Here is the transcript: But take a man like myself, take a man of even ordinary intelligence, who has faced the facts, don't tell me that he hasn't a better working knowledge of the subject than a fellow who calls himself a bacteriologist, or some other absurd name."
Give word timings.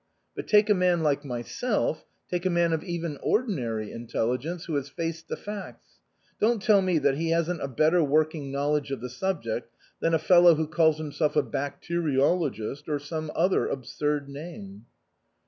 But 0.35 0.47
take 0.47 0.67
a 0.67 0.73
man 0.73 1.03
like 1.03 1.23
myself, 1.23 2.05
take 2.27 2.47
a 2.47 2.49
man 2.49 2.73
of 2.73 2.83
even 2.83 3.19
ordinary 3.21 3.91
intelligence, 3.91 4.65
who 4.65 4.73
has 4.73 4.89
faced 4.89 5.27
the 5.27 5.37
facts, 5.37 5.99
don't 6.39 6.59
tell 6.59 6.81
me 6.81 6.97
that 6.97 7.17
he 7.17 7.29
hasn't 7.29 7.61
a 7.61 7.67
better 7.67 8.03
working 8.03 8.51
knowledge 8.51 8.89
of 8.89 8.99
the 8.99 9.11
subject 9.11 9.71
than 9.99 10.15
a 10.15 10.17
fellow 10.17 10.55
who 10.55 10.65
calls 10.65 10.97
himself 10.97 11.35
a 11.35 11.43
bacteriologist, 11.43 12.89
or 12.89 12.97
some 12.97 13.31
other 13.35 13.67
absurd 13.67 14.27
name." 14.27 14.87